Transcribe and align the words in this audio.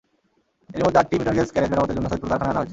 এরই 0.75 0.83
মধ্যে 0.85 0.99
আটটি 1.01 1.15
মিটারগেজ 1.19 1.49
ক্যারেজ 1.53 1.69
মেরামতের 1.71 1.95
জন্য 1.97 2.07
সৈয়দপুর 2.09 2.29
কারখানায় 2.31 2.51
আনা 2.51 2.59
হয়েছে। 2.61 2.69